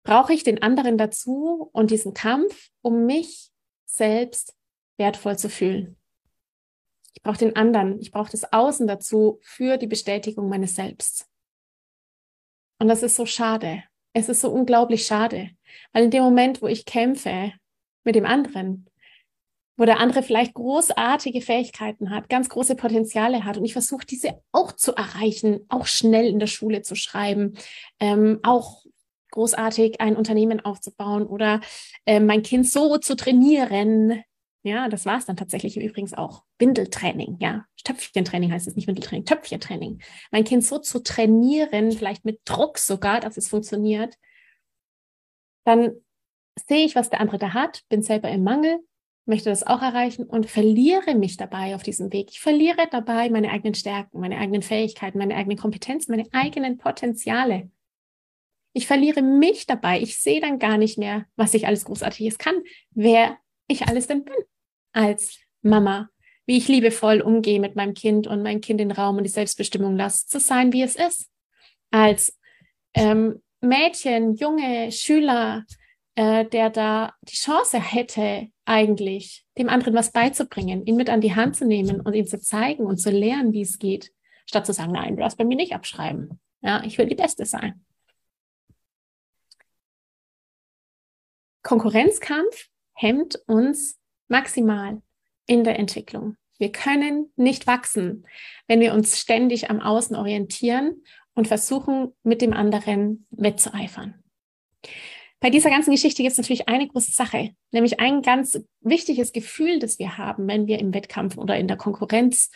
brauche 0.08 0.32
ich 0.32 0.46
den 0.46 0.62
anderen 0.62 0.98
dazu 0.98 1.70
und 1.74 1.92
diesen 1.92 2.14
Kampf, 2.14 2.70
um 2.82 3.06
mich 3.06 3.52
selbst 3.86 4.56
wertvoll 4.98 5.38
zu 5.38 5.50
fühlen. 5.50 5.98
Ich 7.14 7.22
brauche 7.22 7.38
den 7.38 7.58
anderen, 7.58 8.00
ich 8.00 8.12
brauche 8.12 8.32
das 8.32 8.54
Außen 8.54 8.88
dazu 8.88 9.38
für 9.42 9.76
die 9.76 9.88
Bestätigung 9.88 10.48
meines 10.48 10.76
Selbst. 10.76 11.28
Und 12.80 12.88
das 12.88 13.04
ist 13.04 13.18
so 13.18 13.26
schade. 13.26 13.84
Es 14.14 14.30
ist 14.30 14.40
so 14.40 14.50
unglaublich 14.50 15.06
schade, 15.06 15.50
weil 15.92 16.06
in 16.06 16.12
dem 16.12 16.24
Moment, 16.24 16.62
wo 16.62 16.68
ich 16.68 16.86
kämpfe 16.86 17.52
mit 18.06 18.16
dem 18.16 18.26
anderen, 18.26 18.90
wo 19.76 19.84
der 19.84 20.00
andere 20.00 20.24
vielleicht 20.24 20.54
großartige 20.54 21.42
Fähigkeiten 21.42 22.12
hat, 22.12 22.30
ganz 22.30 22.48
große 22.48 22.76
Potenziale 22.76 23.44
hat 23.44 23.58
und 23.58 23.66
ich 23.66 23.74
versuche, 23.74 24.06
diese 24.06 24.42
auch 24.54 24.72
zu 24.72 24.96
erreichen, 24.96 25.66
auch 25.68 25.86
schnell 25.86 26.28
in 26.28 26.40
der 26.40 26.48
Schule 26.48 26.82
zu 26.82 26.96
schreiben, 26.96 27.58
ähm, 28.00 28.40
auch 28.44 28.86
großartig 29.32 30.02
ein 30.02 30.16
Unternehmen 30.16 30.64
aufzubauen 30.64 31.26
oder 31.26 31.62
äh, 32.06 32.20
mein 32.20 32.44
Kind 32.44 32.68
so 32.68 32.98
zu 32.98 33.16
trainieren, 33.16 34.24
ja, 34.64 34.90
das 34.90 35.06
war 35.06 35.18
es 35.18 35.26
dann 35.26 35.38
tatsächlich 35.38 35.78
übrigens 35.78 36.14
auch. 36.14 36.44
Windeltraining, 36.60 37.38
ja. 37.40 37.66
Töpfchentraining 37.86 38.52
heißt 38.52 38.68
es 38.68 38.76
nicht 38.76 38.88
Windeltraining, 38.88 39.24
Töpfchentraining. 39.26 40.02
Mein 40.32 40.44
Kind 40.44 40.66
so 40.66 40.78
zu 40.80 41.02
trainieren, 41.02 41.92
vielleicht 41.94 42.26
mit 42.26 42.42
Druck 42.44 42.78
sogar, 42.78 43.22
dass 43.22 43.38
es 43.38 43.48
funktioniert. 43.48 44.16
Dann 45.64 45.94
sehe 46.68 46.86
ich, 46.86 46.96
was 46.96 47.10
der 47.10 47.22
andere 47.22 47.38
da 47.38 47.54
hat, 47.54 47.84
bin 47.88 48.02
selber 48.02 48.30
im 48.30 48.44
Mangel, 48.44 48.80
möchte 49.26 49.50
das 49.50 49.66
auch 49.66 49.82
erreichen 49.82 50.26
und 50.26 50.50
verliere 50.50 51.16
mich 51.16 51.38
dabei 51.38 51.76
auf 51.76 51.84
diesem 51.84 52.12
Weg. 52.12 52.32
Ich 52.32 52.40
verliere 52.40 52.88
dabei 52.92 53.30
meine 53.30 53.52
eigenen 53.52 53.74
Stärken, 53.74 54.20
meine 54.20 54.38
eigenen 54.38 54.64
Fähigkeiten, 54.64 55.18
meine 55.18 55.36
eigenen 55.36 55.58
Kompetenzen, 55.58 56.12
meine 56.12 56.28
eigenen 56.34 56.78
Potenziale. 56.78 57.70
Ich 58.78 58.86
verliere 58.86 59.24
mich 59.24 59.66
dabei. 59.66 60.00
Ich 60.00 60.20
sehe 60.20 60.40
dann 60.40 60.60
gar 60.60 60.78
nicht 60.78 61.00
mehr, 61.00 61.26
was 61.36 61.56
ich 61.56 61.66
alles 61.66 61.86
Großartiges 61.86 62.38
kann, 62.38 62.62
wer 62.92 63.40
ich 63.68 63.88
alles 63.88 64.06
denn 64.06 64.24
bin 64.24 64.36
als 64.94 65.40
Mama, 65.64 66.10
wie 66.46 66.58
ich 66.58 66.68
liebevoll 66.68 67.22
umgehe 67.22 67.60
mit 67.60 67.76
meinem 67.76 67.96
Kind 67.96 68.28
und 68.28 68.44
mein 68.44 68.62
Kind 68.62 68.80
den 68.80 68.92
Raum 68.92 69.18
und 69.18 69.24
die 69.24 69.32
Selbstbestimmung 69.32 69.98
lasse, 69.98 70.28
zu 70.28 70.40
sein, 70.40 70.74
wie 70.74 70.84
es 70.84 70.96
ist. 70.96 71.28
Als 71.90 72.38
ähm, 72.94 73.42
Mädchen, 73.62 74.36
junge 74.36 74.92
Schüler, 74.92 75.66
äh, 76.14 76.46
der 76.46 76.70
da 76.70 77.16
die 77.24 77.36
Chance 77.36 77.82
hätte, 77.82 78.50
eigentlich 78.66 79.44
dem 79.58 79.70
anderen 79.70 79.96
was 79.96 80.12
beizubringen, 80.12 80.86
ihn 80.86 80.98
mit 80.98 81.10
an 81.10 81.22
die 81.22 81.34
Hand 81.34 81.56
zu 81.56 81.66
nehmen 81.66 82.00
und 82.00 82.14
ihm 82.14 82.28
zu 82.28 82.40
zeigen 82.40 82.86
und 82.86 82.98
zu 82.98 83.10
lernen, 83.10 83.54
wie 83.54 83.62
es 83.64 83.80
geht, 83.80 84.12
statt 84.46 84.68
zu 84.68 84.74
sagen, 84.74 84.92
nein, 84.92 85.16
du 85.16 85.24
darfst 85.24 85.40
bei 85.40 85.46
mir 85.46 85.58
nicht 85.58 85.74
abschreiben. 85.74 86.40
Ja, 86.62 86.84
ich 86.84 87.00
will 87.00 87.08
die 87.08 87.16
Beste 87.16 87.44
sein. 87.44 87.84
Konkurrenzkampf 91.68 92.70
hemmt 92.94 93.42
uns 93.46 94.00
maximal 94.30 95.02
in 95.48 95.66
der 95.66 95.78
Entwicklung. 95.78 96.38
Wir 96.58 96.72
können 96.72 97.34
nicht 97.36 97.68
wachsen, 97.68 98.26
wenn 98.68 98.80
wir 98.80 98.94
uns 98.94 99.20
ständig 99.20 99.70
am 99.70 99.82
Außen 99.82 100.16
orientieren 100.16 101.04
und 101.34 101.50
versuchen, 101.50 102.16
mit 102.24 102.42
dem 102.42 102.54
anderen 102.54 103.28
wettzueifern. 103.32 104.24
bei 105.42 105.50
dieser 105.50 105.70
ganzen 105.70 105.92
Geschichte 105.92 106.24
gibt 106.24 106.32
es 106.32 106.38
natürlich 106.38 106.70
eine 106.70 106.88
große 106.88 107.12
Sache, 107.12 107.54
nämlich 107.72 108.00
ein 108.00 108.22
ganz 108.22 108.58
wichtiges 108.80 109.34
Gefühl, 109.34 109.80
das 109.80 110.00
wir 110.00 110.18
haben, 110.18 110.48
wenn 110.48 110.68
wir 110.68 110.80
im 110.80 110.94
Wettkampf 110.94 111.38
oder 111.38 111.58
in 111.58 111.68
der 111.68 111.76
Konkurrenz 111.76 112.50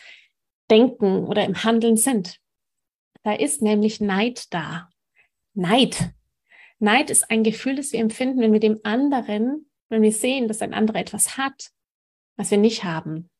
denken 0.70 1.26
oder 1.26 1.44
im 1.44 1.62
Handeln 1.64 1.98
sind. 1.98 2.38
Da 3.24 3.34
ist 3.34 3.60
nämlich 3.60 4.00
Neid 4.00 4.46
da. 4.54 4.88
Neid. 5.52 6.14
Neid 6.82 7.10
ist 7.10 7.30
ein 7.30 7.44
Gefühl, 7.44 7.76
das 7.76 7.92
wir 7.92 8.00
empfinden, 8.00 8.40
wenn 8.40 8.52
wir 8.52 8.58
dem 8.58 8.80
anderen, 8.82 9.70
wenn 9.88 10.02
wir 10.02 10.10
sehen, 10.10 10.48
dass 10.48 10.62
ein 10.62 10.74
anderer 10.74 10.98
etwas 10.98 11.36
hat, 11.36 11.70
was 12.36 12.50
wir 12.50 12.58
nicht 12.58 12.82
haben. 12.82 13.30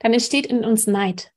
Dann 0.00 0.12
entsteht 0.12 0.46
in 0.46 0.64
uns 0.64 0.88
Neid. 0.88 1.32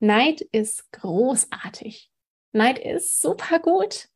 Neid 0.00 0.40
ist 0.40 0.90
großartig. 0.90 2.10
Neid 2.50 2.80
ist 2.80 3.20
super 3.20 3.60
gut. 3.60 4.08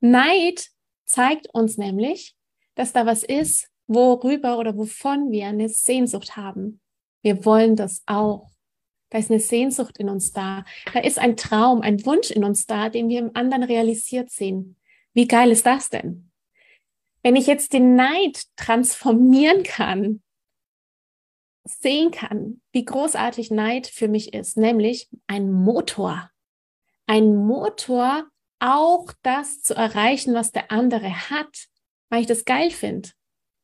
Neid 0.00 0.70
zeigt 1.04 1.52
uns 1.52 1.76
nämlich, 1.76 2.34
dass 2.74 2.94
da 2.94 3.04
was 3.04 3.22
ist, 3.22 3.68
worüber 3.86 4.56
oder 4.56 4.78
wovon 4.78 5.30
wir 5.30 5.48
eine 5.48 5.68
Sehnsucht 5.68 6.36
haben. 6.38 6.80
Wir 7.20 7.44
wollen 7.44 7.76
das 7.76 8.02
auch. 8.06 8.50
Da 9.10 9.18
ist 9.18 9.30
eine 9.30 9.40
Sehnsucht 9.40 9.98
in 9.98 10.08
uns 10.08 10.32
da. 10.32 10.64
Da 10.94 11.00
ist 11.00 11.18
ein 11.18 11.36
Traum, 11.36 11.82
ein 11.82 12.06
Wunsch 12.06 12.30
in 12.30 12.44
uns 12.44 12.64
da, 12.64 12.88
den 12.88 13.10
wir 13.10 13.18
im 13.18 13.30
anderen 13.34 13.64
realisiert 13.64 14.30
sehen. 14.30 14.76
Wie 15.18 15.26
geil 15.26 15.50
ist 15.50 15.66
das 15.66 15.90
denn? 15.90 16.30
Wenn 17.24 17.34
ich 17.34 17.48
jetzt 17.48 17.72
den 17.72 17.96
Neid 17.96 18.44
transformieren 18.54 19.64
kann, 19.64 20.22
sehen 21.64 22.12
kann, 22.12 22.62
wie 22.70 22.84
großartig 22.84 23.50
Neid 23.50 23.88
für 23.88 24.06
mich 24.06 24.32
ist, 24.32 24.56
nämlich 24.56 25.10
ein 25.26 25.50
Motor. 25.50 26.30
Ein 27.08 27.34
Motor, 27.34 28.28
auch 28.60 29.12
das 29.22 29.60
zu 29.60 29.74
erreichen, 29.74 30.34
was 30.34 30.52
der 30.52 30.70
andere 30.70 31.28
hat, 31.28 31.66
weil 32.10 32.20
ich 32.20 32.28
das 32.28 32.44
geil 32.44 32.70
finde, 32.70 33.08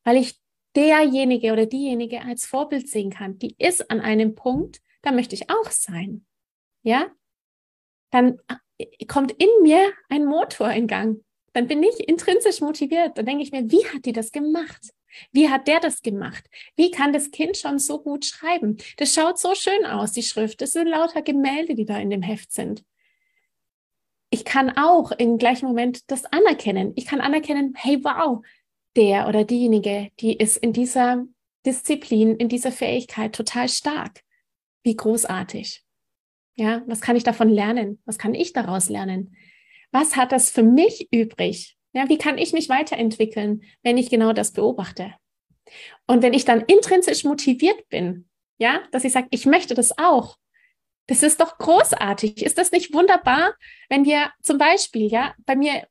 weil 0.03 0.17
ich 0.17 0.41
derjenige 0.75 1.53
oder 1.53 1.67
diejenige 1.67 2.23
als 2.23 2.47
Vorbild 2.47 2.89
sehen 2.89 3.11
kann, 3.11 3.39
die 3.39 3.55
ist 3.59 3.93
an 3.93 4.01
einem 4.01 4.35
Punkt, 4.35 4.81
da 5.03 5.13
möchte 5.13 5.37
ich 5.37 5.51
auch 5.51 5.71
sein. 5.71 6.27
Ja? 6.83 7.13
Dann 8.11 8.41
kommt 9.07 9.31
in 9.31 9.51
mir 9.63 9.93
ein 10.09 10.25
Motor 10.25 10.73
in 10.73 10.89
Gang. 10.89 11.25
Dann 11.55 11.69
bin 11.69 11.83
ich 11.83 12.09
intrinsisch 12.09 12.61
motiviert. 12.61 13.17
Dann 13.17 13.27
denke 13.27 13.43
ich 13.43 13.53
mir, 13.53 13.71
wie 13.71 13.87
hat 13.87 14.05
die 14.05 14.13
das 14.13 14.33
gemacht? 14.33 14.93
Wie 15.33 15.49
hat 15.49 15.69
der 15.69 15.81
das 15.81 16.03
gemacht? 16.03 16.45
Wie 16.77 16.91
kann 16.91 17.13
das 17.13 17.31
Kind 17.31 17.57
schon 17.57 17.79
so 17.79 18.03
gut 18.03 18.25
schreiben? 18.25 18.77
Das 18.97 19.15
schaut 19.15 19.39
so 19.39 19.55
schön 19.55 19.87
aus, 19.87 20.13
die 20.13 20.25
Schrift. 20.25 20.61
Das 20.61 20.73
sind 20.73 20.89
lauter 20.89 21.23
Gemälde, 21.23 21.77
die 21.77 21.85
da 21.85 21.99
in 21.99 22.11
dem 22.11 22.23
Heft 22.23 22.53
sind. 22.53 22.85
Ich 24.31 24.45
kann 24.45 24.77
auch 24.77 25.13
im 25.13 25.39
gleichen 25.39 25.67
Moment 25.67 26.11
das 26.11 26.25
anerkennen. 26.25 26.93
Ich 26.97 27.07
kann 27.07 27.21
anerkennen, 27.21 27.75
hey, 27.77 28.03
wow, 28.03 28.45
der 28.97 29.29
oder 29.29 29.45
diejenige, 29.45 30.11
die 30.19 30.37
ist 30.37 30.57
in 30.57 30.73
dieser 30.73 31.25
Disziplin, 31.65 32.35
in 32.37 32.49
dieser 32.49 32.73
Fähigkeit 32.73 33.33
total 33.33 33.69
stark. 33.69 34.23
Wie 34.83 34.97
großartig. 34.97 35.85
Ja, 36.57 36.83
was 36.87 37.01
kann 37.01 37.15
ich 37.15 37.23
davon 37.23 37.49
lernen? 37.49 38.03
Was 38.05 38.19
kann 38.19 38.35
ich 38.35 38.53
daraus 38.53 38.89
lernen? 38.89 39.37
Was 39.95 40.17
hat 40.17 40.33
das 40.33 40.51
für 40.51 40.65
mich 40.65 41.07
übrig? 41.13 41.77
Ja, 41.93 42.09
wie 42.09 42.19
kann 42.19 42.37
ich 42.37 42.53
mich 42.53 42.69
weiterentwickeln, 42.69 43.63
wenn 43.85 43.97
ich 43.97 44.11
genau 44.11 44.33
das 44.33 44.53
beobachte? 44.53 45.15
Und 46.09 46.21
wenn 46.21 46.35
ich 46.35 46.45
dann 46.45 46.63
intrinsisch 46.63 47.23
motiviert 47.23 47.89
bin, 47.91 48.29
ja, 48.59 48.83
dass 48.91 49.05
ich 49.05 49.13
sage, 49.13 49.29
ich 49.31 49.47
möchte 49.47 49.75
das 49.75 49.97
auch. 49.97 50.37
Das 51.07 51.23
ist 51.23 51.41
doch 51.41 51.59
großartig. 51.59 52.45
Ist 52.45 52.59
das 52.59 52.73
nicht 52.73 52.93
wunderbar, 52.93 53.55
wenn 53.89 54.05
wir 54.05 54.33
zum 54.43 54.59
Beispiel, 54.59 55.07
ja, 55.07 55.33
bei 55.47 55.55
mir 55.55 55.87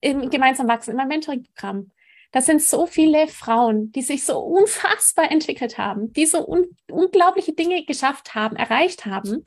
im 0.00 0.30
gemeinsam 0.30 0.68
wachsen, 0.68 0.92
in 0.92 0.96
meinem 0.96 1.08
Mentoring-Programm, 1.08 1.90
das 2.30 2.46
sind 2.46 2.62
so 2.62 2.86
viele 2.86 3.26
Frauen, 3.26 3.90
die 3.90 4.02
sich 4.02 4.22
so 4.22 4.38
unfassbar 4.38 5.28
entwickelt 5.28 5.76
haben, 5.76 6.12
die 6.12 6.26
so 6.26 6.46
un 6.46 6.68
unglaubliche 6.88 7.52
Dinge 7.52 7.84
geschafft 7.84 8.36
haben, 8.36 8.54
erreicht 8.54 9.06
haben, 9.06 9.44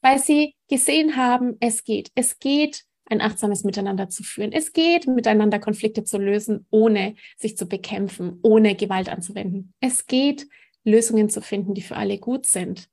weil 0.00 0.18
sie 0.18 0.56
gesehen 0.68 1.14
haben, 1.14 1.56
es 1.60 1.84
geht. 1.84 2.10
Es 2.16 2.40
geht, 2.40 2.82
ein 3.08 3.20
achtsames 3.20 3.64
Miteinander 3.64 4.08
zu 4.08 4.22
führen. 4.22 4.52
Es 4.52 4.72
geht, 4.72 5.06
miteinander 5.06 5.58
Konflikte 5.58 6.04
zu 6.04 6.18
lösen, 6.18 6.66
ohne 6.70 7.14
sich 7.36 7.56
zu 7.56 7.66
bekämpfen, 7.66 8.38
ohne 8.42 8.74
Gewalt 8.74 9.08
anzuwenden. 9.08 9.74
Es 9.80 10.06
geht, 10.06 10.48
Lösungen 10.84 11.28
zu 11.28 11.40
finden, 11.40 11.74
die 11.74 11.82
für 11.82 11.96
alle 11.96 12.18
gut 12.18 12.46
sind. 12.46 12.88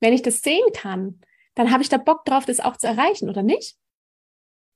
Wenn 0.00 0.12
ich 0.12 0.22
das 0.22 0.40
sehen 0.40 0.64
kann, 0.72 1.20
dann 1.54 1.70
habe 1.70 1.82
ich 1.82 1.88
da 1.88 1.98
Bock 1.98 2.24
drauf, 2.24 2.46
das 2.46 2.60
auch 2.60 2.76
zu 2.76 2.86
erreichen, 2.86 3.28
oder 3.28 3.42
nicht? 3.42 3.76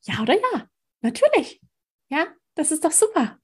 Ja 0.02 0.20
oder 0.20 0.34
ja? 0.34 0.68
Natürlich. 1.00 1.60
Ja, 2.10 2.26
das 2.54 2.70
ist 2.70 2.84
doch 2.84 2.92
super. 2.92 3.38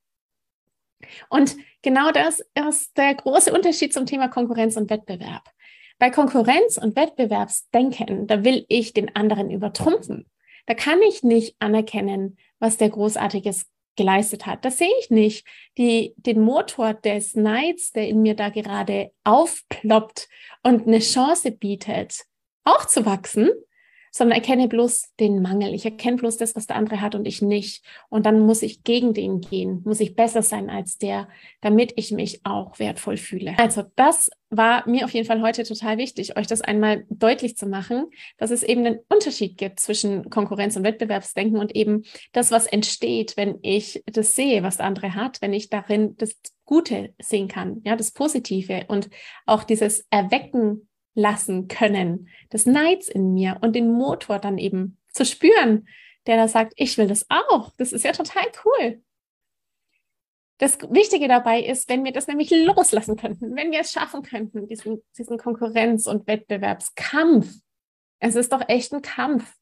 Und 1.29 1.57
genau 1.83 2.11
das 2.13 2.41
ist 2.69 2.97
der 2.97 3.15
große 3.15 3.53
Unterschied 3.53 3.95
zum 3.95 4.07
Thema 4.07 4.29
Konkurrenz 4.29 4.77
und 4.77 4.91
Wettbewerb. 4.91 5.51
Bei 5.99 6.11
Konkurrenz 6.11 6.77
und 6.77 6.97
Wettbewerbsdenken, 6.97 8.27
da 8.27 8.45
will 8.45 8.65
ich 8.69 8.93
den 8.93 9.15
anderen 9.15 9.51
übertrumpfen. 9.51 10.31
Da 10.71 10.75
kann 10.75 11.03
ich 11.03 11.25
nicht 11.25 11.57
anerkennen, 11.59 12.39
was 12.61 12.77
der 12.77 12.91
Großartiges 12.91 13.67
geleistet 13.97 14.47
hat. 14.47 14.65
Das 14.65 14.79
sehe 14.79 14.93
ich 15.01 15.11
nicht. 15.11 15.45
Die, 15.79 16.15
den 16.17 16.41
Motor 16.41 16.95
des 16.95 17.35
Neids, 17.35 17.91
der 17.91 18.07
in 18.07 18.23
mir 18.23 18.37
da 18.37 18.51
gerade 18.51 19.11
aufploppt 19.25 20.29
und 20.63 20.87
eine 20.87 21.01
Chance 21.01 21.51
bietet, 21.51 22.25
auch 22.63 22.85
zu 22.85 23.05
wachsen, 23.05 23.51
sondern 24.11 24.39
erkenne 24.39 24.69
bloß 24.69 25.15
den 25.21 25.41
Mangel. 25.41 25.75
Ich 25.75 25.85
erkenne 25.85 26.17
bloß 26.17 26.37
das, 26.37 26.57
was 26.57 26.67
der 26.67 26.77
andere 26.77 27.01
hat 27.01 27.15
und 27.15 27.27
ich 27.27 27.43
nicht. 27.43 27.85
Und 28.09 28.27
dann 28.27 28.41
muss 28.41 28.63
ich 28.63 28.83
gegen 28.83 29.15
den 29.15 29.41
gehen, 29.41 29.83
muss 29.85 30.01
ich 30.01 30.17
besser 30.17 30.43
sein 30.43 30.69
als 30.69 30.99
der, 30.99 31.29
damit 31.61 31.93
ich 31.97 32.11
mich 32.11 32.41
auch 32.45 32.79
wertvoll 32.79 33.17
fühle. 33.17 33.55
Also 33.59 33.85
das 33.97 34.31
war 34.51 34.89
mir 34.89 35.05
auf 35.05 35.13
jeden 35.13 35.27
Fall 35.27 35.43
heute 35.43 35.63
total 35.63 35.97
wichtig, 35.97 36.37
euch 36.37 36.49
das 36.49 36.61
einmal 36.61 37.05
deutlich 37.09 37.57
zu 37.57 37.67
machen, 37.67 38.07
dass 38.37 38.51
es 38.51 38.65
eben 38.65 38.85
einen 38.85 38.99
Unterschied 39.09 39.57
gibt 39.57 39.79
zwischen 39.79 40.29
Konkurrenz 40.29 40.77
und 40.77 40.83
Wettbewerbsdenken 40.83 41.59
und 41.59 41.77
eben 41.77 42.03
das, 42.33 42.51
was 42.51 42.67
entsteht, 42.67 43.37
wenn 43.37 43.59
ich 43.63 44.03
das 44.07 44.35
sehe, 44.35 44.65
was 44.65 44.79
der 44.79 44.87
andere 44.87 45.15
hat, 45.15 45.41
wenn 45.41 45.53
ich 45.53 45.69
darin 45.69 46.17
das 46.17 46.35
Gute 46.65 47.15
sehen 47.21 47.49
kann, 47.49 47.81
ja, 47.85 47.97
das 47.97 48.13
Positive 48.13 48.85
und 48.89 49.09
auch 49.47 49.65
dieses 49.65 50.07
Erwecken 50.11 50.89
lassen 51.15 51.69
können, 51.69 52.29
des 52.53 52.67
Neids 52.67 53.09
in 53.09 53.35
mir 53.35 53.59
und 53.61 53.75
den 53.75 53.93
Motor 53.93 54.39
dann 54.39 54.59
eben 54.59 54.99
zu 55.13 55.25
spüren, 55.25 55.89
der 56.27 56.37
da 56.37 56.49
sagt, 56.49 56.75
ich 56.77 56.97
will 56.99 57.07
das 57.07 57.27
auch. 57.29 57.73
Das 57.77 57.93
ist 57.93 58.05
ja 58.05 58.13
total 58.13 58.45
cool. 58.65 59.03
Das 60.59 60.79
Wichtige 60.91 61.27
dabei 61.27 61.63
ist, 61.63 61.89
wenn 61.89 62.05
wir 62.05 62.13
das 62.13 62.27
nämlich 62.27 62.51
loslassen 62.51 63.17
könnten, 63.17 63.57
wenn 63.57 63.73
wir 63.73 63.81
es 63.81 63.93
schaffen 63.93 64.23
könnten, 64.23 64.69
diesen, 64.69 65.03
diesen 65.17 65.39
Konkurrenz- 65.39 66.07
und 66.07 66.27
Wettbewerbskampf. 66.27 67.51
Es 68.19 68.35
ist 68.35 68.53
doch 68.53 68.69
echt 68.69 68.93
ein 68.93 69.01
Kampf. 69.01 69.55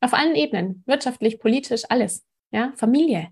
Auf 0.00 0.12
allen 0.12 0.34
Ebenen. 0.34 0.82
Wirtschaftlich, 0.84 1.40
politisch, 1.40 1.84
alles. 1.88 2.26
Ja, 2.50 2.74
Familie. 2.76 3.30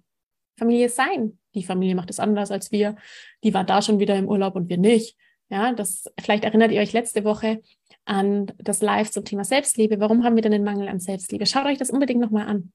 Familie 0.58 0.88
sein. 0.88 1.38
Die 1.54 1.64
Familie 1.64 1.94
macht 1.94 2.08
es 2.08 2.18
anders 2.18 2.50
als 2.50 2.72
wir. 2.72 2.96
Die 3.44 3.52
war 3.52 3.64
da 3.64 3.82
schon 3.82 3.98
wieder 3.98 4.16
im 4.16 4.26
Urlaub 4.26 4.56
und 4.56 4.70
wir 4.70 4.78
nicht. 4.78 5.18
Ja, 5.52 5.70
das, 5.72 6.10
vielleicht 6.18 6.44
erinnert 6.44 6.72
ihr 6.72 6.80
euch 6.80 6.94
letzte 6.94 7.24
Woche 7.24 7.60
an 8.06 8.50
das 8.56 8.80
Live 8.80 9.10
zum 9.10 9.26
Thema 9.26 9.44
Selbstliebe. 9.44 10.00
Warum 10.00 10.24
haben 10.24 10.34
wir 10.34 10.42
denn 10.42 10.52
den 10.52 10.64
Mangel 10.64 10.88
an 10.88 10.98
Selbstliebe? 10.98 11.44
Schaut 11.44 11.66
euch 11.66 11.76
das 11.76 11.90
unbedingt 11.90 12.22
nochmal 12.22 12.46
an. 12.46 12.72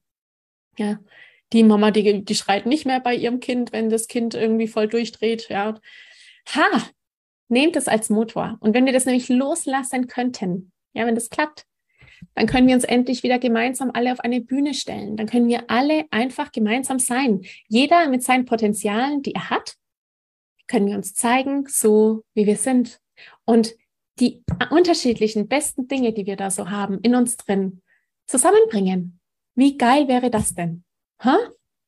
Ja, 0.78 1.00
die 1.52 1.64
Mama, 1.64 1.90
die, 1.90 2.24
die 2.24 2.34
schreit 2.36 2.66
nicht 2.66 2.86
mehr 2.86 3.00
bei 3.00 3.16
ihrem 3.16 3.40
Kind, 3.40 3.72
wenn 3.72 3.90
das 3.90 4.06
Kind 4.06 4.34
irgendwie 4.34 4.68
voll 4.68 4.86
durchdreht. 4.86 5.48
Ja, 5.48 5.74
ha, 6.54 6.88
nehmt 7.48 7.74
es 7.74 7.88
als 7.88 8.10
Motor. 8.10 8.58
Und 8.60 8.74
wenn 8.74 8.86
wir 8.86 8.92
das 8.92 9.06
nämlich 9.06 9.28
loslassen 9.28 10.06
könnten, 10.06 10.70
ja, 10.92 11.04
wenn 11.04 11.16
das 11.16 11.30
klappt, 11.30 11.66
dann 12.36 12.46
können 12.46 12.68
wir 12.68 12.76
uns 12.76 12.84
endlich 12.84 13.24
wieder 13.24 13.40
gemeinsam 13.40 13.90
alle 13.92 14.12
auf 14.12 14.20
eine 14.20 14.40
Bühne 14.40 14.72
stellen. 14.72 15.16
Dann 15.16 15.26
können 15.26 15.48
wir 15.48 15.64
alle 15.68 16.04
einfach 16.12 16.52
gemeinsam 16.52 17.00
sein. 17.00 17.40
Jeder 17.66 18.08
mit 18.08 18.22
seinen 18.22 18.44
Potenzialen, 18.44 19.22
die 19.22 19.34
er 19.34 19.50
hat, 19.50 19.74
können 20.68 20.86
wir 20.86 20.96
uns 20.96 21.14
zeigen, 21.14 21.66
so 21.66 22.24
wie 22.34 22.46
wir 22.46 22.56
sind. 22.56 23.00
Und 23.44 23.74
die 24.20 24.44
unterschiedlichen 24.70 25.48
besten 25.48 25.88
Dinge, 25.88 26.12
die 26.12 26.26
wir 26.26 26.36
da 26.36 26.50
so 26.50 26.70
haben, 26.70 27.00
in 27.00 27.14
uns 27.14 27.36
drin, 27.36 27.82
zusammenbringen. 28.26 29.20
Wie 29.54 29.76
geil 29.76 30.08
wäre 30.08 30.30
das 30.30 30.54
denn? 30.54 30.84
Ha? 31.24 31.38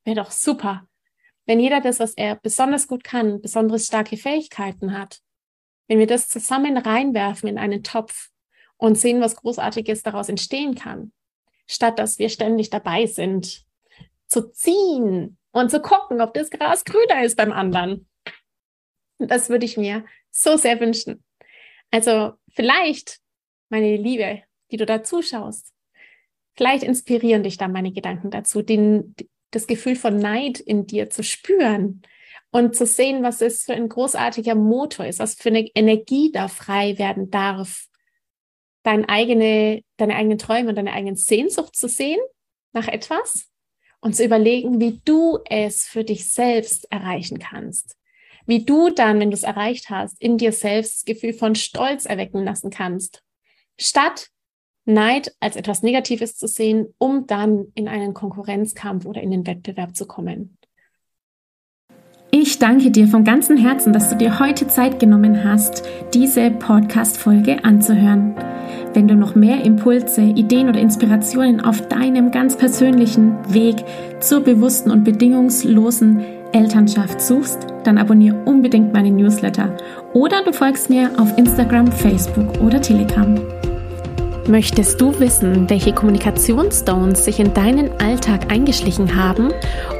Wäre 0.03 0.17
doch 0.17 0.31
super. 0.31 0.87
Wenn 1.45 1.59
jeder 1.59 1.81
das, 1.81 1.99
was 1.99 2.13
er 2.13 2.35
besonders 2.35 2.87
gut 2.87 3.03
kann, 3.03 3.41
besonders 3.41 3.85
starke 3.85 4.17
Fähigkeiten 4.17 4.97
hat, 4.97 5.21
wenn 5.87 5.99
wir 5.99 6.07
das 6.07 6.29
zusammen 6.29 6.77
reinwerfen 6.77 7.49
in 7.49 7.57
einen 7.57 7.83
Topf 7.83 8.29
und 8.77 8.97
sehen, 8.97 9.21
was 9.21 9.35
Großartiges 9.35 10.03
daraus 10.03 10.29
entstehen 10.29 10.75
kann, 10.75 11.11
statt 11.67 11.99
dass 11.99 12.19
wir 12.19 12.29
ständig 12.29 12.69
dabei 12.69 13.05
sind, 13.05 13.65
zu 14.27 14.49
ziehen 14.51 15.37
und 15.51 15.69
zu 15.71 15.81
gucken, 15.81 16.21
ob 16.21 16.33
das 16.33 16.49
Gras 16.49 16.85
grüner 16.85 17.23
ist 17.23 17.35
beim 17.35 17.51
anderen. 17.51 18.07
Das 19.27 19.49
würde 19.49 19.65
ich 19.65 19.77
mir 19.77 20.05
so 20.29 20.57
sehr 20.57 20.79
wünschen. 20.79 21.23
Also 21.91 22.33
vielleicht, 22.49 23.19
meine 23.69 23.97
Liebe, 23.97 24.43
die 24.71 24.77
du 24.77 24.85
da 24.85 25.03
zuschaust, 25.03 25.73
vielleicht 26.55 26.83
inspirieren 26.83 27.43
dich 27.43 27.57
da 27.57 27.67
meine 27.67 27.91
Gedanken 27.91 28.31
dazu, 28.31 28.61
den, 28.61 29.15
das 29.51 29.67
Gefühl 29.67 29.95
von 29.95 30.17
Neid 30.17 30.59
in 30.59 30.87
dir 30.87 31.09
zu 31.09 31.23
spüren 31.23 32.01
und 32.51 32.75
zu 32.75 32.85
sehen, 32.85 33.23
was 33.23 33.41
es 33.41 33.63
für 33.63 33.73
ein 33.73 33.89
großartiger 33.89 34.55
Motor 34.55 35.05
ist, 35.05 35.19
was 35.19 35.35
für 35.35 35.49
eine 35.49 35.67
Energie 35.73 36.31
da 36.31 36.47
frei 36.47 36.97
werden 36.97 37.29
darf, 37.29 37.87
deine 38.83 39.07
eigene, 39.09 39.83
deine 39.97 40.15
eigenen 40.15 40.37
Träume 40.37 40.69
und 40.69 40.75
deine 40.75 40.93
eigene 40.93 41.15
Sehnsucht 41.15 41.75
zu 41.75 41.87
sehen 41.87 42.19
nach 42.73 42.87
etwas 42.87 43.49
und 43.99 44.15
zu 44.15 44.25
überlegen, 44.25 44.79
wie 44.79 44.99
du 45.05 45.39
es 45.49 45.85
für 45.85 46.03
dich 46.03 46.29
selbst 46.29 46.91
erreichen 46.91 47.39
kannst. 47.39 47.95
Wie 48.51 48.65
du 48.65 48.89
dann, 48.89 49.21
wenn 49.21 49.31
du 49.31 49.35
es 49.35 49.43
erreicht 49.43 49.89
hast, 49.89 50.21
in 50.21 50.37
dir 50.37 50.51
selbst 50.51 50.95
das 50.97 51.05
Gefühl 51.05 51.31
von 51.31 51.55
Stolz 51.55 52.05
erwecken 52.05 52.43
lassen 52.43 52.69
kannst. 52.69 53.23
Statt 53.79 54.27
Neid 54.83 55.33
als 55.39 55.55
etwas 55.55 55.83
Negatives 55.83 56.35
zu 56.35 56.49
sehen, 56.49 56.87
um 56.97 57.27
dann 57.27 57.67
in 57.75 57.87
einen 57.87 58.13
Konkurrenzkampf 58.13 59.05
oder 59.05 59.21
in 59.21 59.31
den 59.31 59.47
Wettbewerb 59.47 59.95
zu 59.95 60.05
kommen. 60.05 60.57
Ich 62.31 62.59
danke 62.59 62.91
dir 62.91 63.07
von 63.07 63.23
ganzem 63.23 63.55
Herzen, 63.55 63.93
dass 63.93 64.09
du 64.09 64.17
dir 64.17 64.37
heute 64.37 64.67
Zeit 64.67 64.99
genommen 64.99 65.45
hast, 65.45 65.83
diese 66.13 66.51
Podcast-Folge 66.51 67.63
anzuhören. 67.63 68.35
Wenn 68.93 69.07
du 69.07 69.15
noch 69.15 69.33
mehr 69.33 69.63
Impulse, 69.63 70.23
Ideen 70.23 70.67
oder 70.67 70.81
Inspirationen 70.81 71.61
auf 71.61 71.87
deinem 71.87 72.31
ganz 72.31 72.57
persönlichen 72.57 73.53
Weg 73.53 73.77
zur 74.19 74.41
bewussten 74.41 74.91
und 74.91 75.05
bedingungslosen 75.05 76.25
Elternschaft 76.51 77.21
suchst, 77.21 77.70
dann 77.83 77.97
abonniere 77.97 78.37
unbedingt 78.45 78.93
meine 78.93 79.11
Newsletter 79.11 79.75
oder 80.13 80.43
du 80.43 80.53
folgst 80.53 80.89
mir 80.89 81.11
auf 81.17 81.37
Instagram, 81.37 81.91
Facebook 81.91 82.61
oder 82.61 82.81
Telegram. 82.81 83.39
Möchtest 84.47 84.99
du 84.99 85.19
wissen, 85.19 85.69
welche 85.69 85.93
Kommunikationsstones 85.93 87.25
sich 87.25 87.39
in 87.39 87.53
deinen 87.53 87.91
Alltag 88.01 88.51
eingeschlichen 88.51 89.15
haben 89.15 89.49